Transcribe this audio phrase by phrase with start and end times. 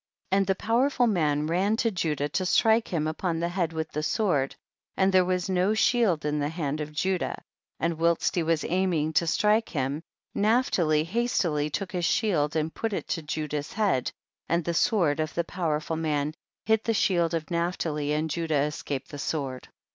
[0.31, 0.37] 62.
[0.39, 4.01] And the powerful man ran to Judah to strike him upon the head with the
[4.01, 4.55] sword,
[4.97, 7.39] and there was no shield in the hand of Judah;
[7.79, 10.01] and whilst he loas aiming to strike him,
[10.33, 14.11] Naphtali hastily took his shield and put it to Judah's head,
[14.49, 16.33] and the sword of the powerful man
[16.65, 19.67] hit the shield of Naphtali and Judah escap ed the sword.